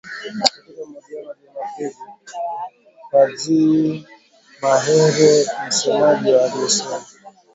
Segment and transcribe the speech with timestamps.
[0.41, 1.95] Katika mahojiano ya Jumapili
[3.11, 4.07] Fadzayi
[4.61, 7.05] Mahere msemaji wa alisema